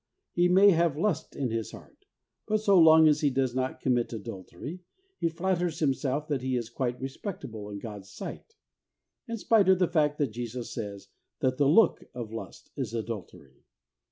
[0.31, 2.07] He may have lust in his heart,
[2.47, 4.79] but so long as he does not commit adultery,
[5.19, 8.55] he flatters himself that he is quite respectable in God's sight,
[9.27, 11.09] in spite of the fact that Jesus says
[11.41, 13.63] that the look of lust is adultery.